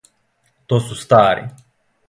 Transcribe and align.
То 0.73 0.79
су 0.87 0.99
стари. 1.03 1.47